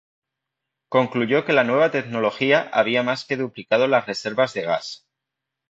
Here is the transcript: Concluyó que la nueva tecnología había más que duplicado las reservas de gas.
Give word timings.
Concluyó 0.89 1.45
que 1.45 1.53
la 1.53 1.63
nueva 1.63 1.91
tecnología 1.91 2.67
había 2.73 3.03
más 3.03 3.23
que 3.23 3.37
duplicado 3.37 3.85
las 3.85 4.07
reservas 4.07 4.55
de 4.55 4.63
gas. 4.63 5.05